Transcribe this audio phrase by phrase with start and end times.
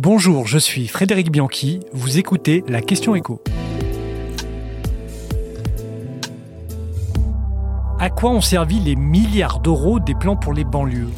[0.00, 3.42] Bonjour, je suis Frédéric Bianchi, vous écoutez la question écho.
[7.98, 11.08] À quoi ont servi les milliards d'euros des plans pour les banlieues?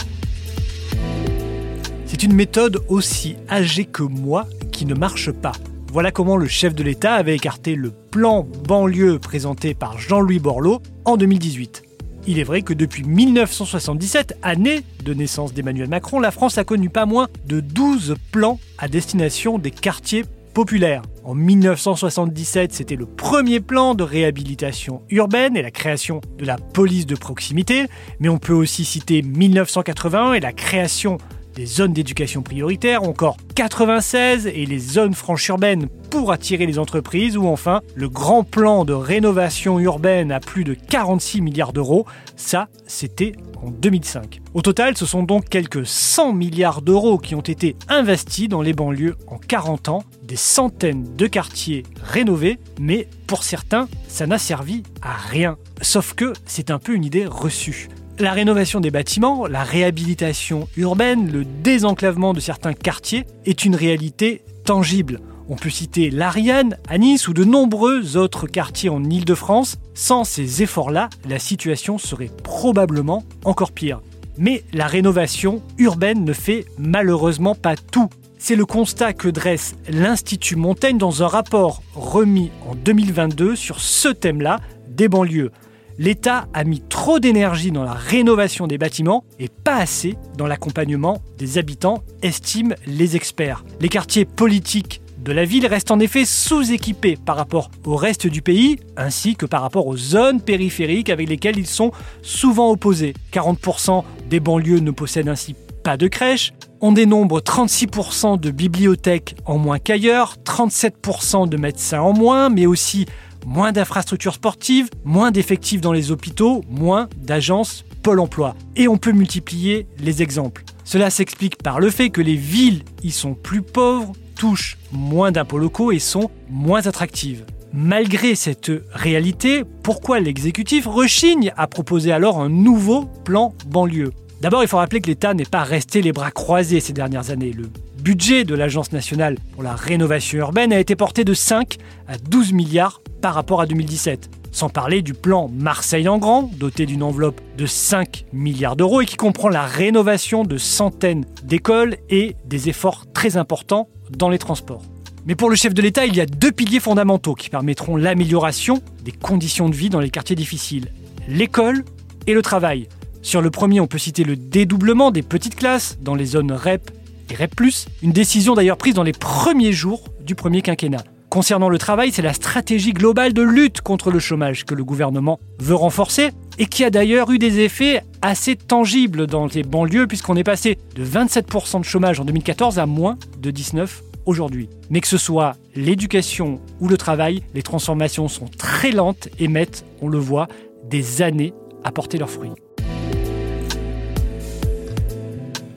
[2.06, 5.53] C'est une méthode aussi âgée que moi qui ne marche pas.
[5.92, 10.81] Voilà comment le chef de l'État avait écarté le plan banlieue présenté par Jean-Louis Borloo
[11.04, 11.89] en 2018.
[12.26, 16.91] Il est vrai que depuis 1977, année de naissance d'Emmanuel Macron, la France a connu
[16.91, 21.02] pas moins de 12 plans à destination des quartiers populaires.
[21.24, 27.06] En 1977, c'était le premier plan de réhabilitation urbaine et la création de la police
[27.06, 27.86] de proximité,
[28.18, 31.18] mais on peut aussi citer 1981 et la création
[31.54, 37.36] des zones d'éducation prioritaire, encore 96 et les zones franches urbaines pour attirer les entreprises,
[37.36, 42.68] ou enfin le grand plan de rénovation urbaine à plus de 46 milliards d'euros, ça
[42.86, 43.32] c'était
[43.62, 44.40] en 2005.
[44.54, 48.73] Au total, ce sont donc quelques 100 milliards d'euros qui ont été investis dans les
[48.73, 54.82] banlieues en 40 ans, des centaines de quartiers rénovés, mais pour certains, ça n'a servi
[55.02, 55.56] à rien.
[55.82, 57.88] Sauf que c'est un peu une idée reçue.
[58.21, 64.43] La rénovation des bâtiments, la réhabilitation urbaine, le désenclavement de certains quartiers est une réalité
[64.67, 65.21] tangible.
[65.49, 69.79] On peut citer l'Ariane à Nice ou de nombreux autres quartiers en Île-de-France.
[69.95, 74.03] Sans ces efforts-là, la situation serait probablement encore pire.
[74.37, 78.11] Mais la rénovation urbaine ne fait malheureusement pas tout.
[78.37, 84.09] C'est le constat que dresse l'Institut Montaigne dans un rapport remis en 2022 sur ce
[84.09, 85.53] thème-là des banlieues
[86.01, 91.19] l'État a mis trop d'énergie dans la rénovation des bâtiments et pas assez dans l'accompagnement
[91.37, 93.65] des habitants, estiment les experts.
[93.81, 98.41] Les quartiers politiques de la ville restent en effet sous-équipés par rapport au reste du
[98.41, 103.12] pays, ainsi que par rapport aux zones périphériques avec lesquelles ils sont souvent opposés.
[103.34, 109.59] 40% des banlieues ne possèdent ainsi pas de crèche, on dénombre 36% de bibliothèques en
[109.59, 113.05] moins qu'ailleurs, 37% de médecins en moins, mais aussi
[113.47, 118.56] moins d'infrastructures sportives, moins d'effectifs dans les hôpitaux, moins d'agences Pôle emploi.
[118.77, 120.65] Et on peut multiplier les exemples.
[120.84, 125.59] Cela s'explique par le fait que les villes y sont plus pauvres, touchent moins d'impôts
[125.59, 127.45] locaux et sont moins attractives.
[127.73, 134.12] Malgré cette réalité, pourquoi l'exécutif rechigne à proposer alors un nouveau plan banlieue?
[134.41, 137.53] D'abord, il faut rappeler que l'État n'est pas resté les bras croisés ces dernières années.
[137.53, 137.69] Le
[138.03, 141.77] budget de l'Agence nationale pour la rénovation urbaine a été porté de 5
[142.09, 144.31] à 12 milliards par rapport à 2017.
[144.53, 149.06] Sans parler du plan Marseille en grand, doté d'une enveloppe de 5 milliards d'euros et
[149.06, 154.82] qui comprend la rénovation de centaines d'écoles et des efforts très importants dans les transports.
[155.26, 158.82] Mais pour le chef de l'État, il y a deux piliers fondamentaux qui permettront l'amélioration
[159.04, 160.88] des conditions de vie dans les quartiers difficiles.
[161.28, 161.84] L'école
[162.26, 162.88] et le travail.
[163.22, 166.91] Sur le premier, on peut citer le dédoublement des petites classes dans les zones REP
[167.31, 167.54] et REP+,
[168.02, 171.04] une décision d'ailleurs prise dans les premiers jours du premier quinquennat.
[171.31, 175.39] Concernant le travail, c'est la stratégie globale de lutte contre le chômage que le gouvernement
[175.61, 180.35] veut renforcer et qui a d'ailleurs eu des effets assez tangibles dans les banlieues puisqu'on
[180.35, 183.89] est passé de 27% de chômage en 2014 à moins de 19%
[184.27, 184.69] aujourd'hui.
[184.91, 189.85] Mais que ce soit l'éducation ou le travail, les transformations sont très lentes et mettent,
[190.03, 190.49] on le voit,
[190.89, 191.55] des années
[191.85, 192.51] à porter leurs fruits.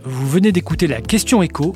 [0.04, 1.76] Vous venez d'écouter la question écho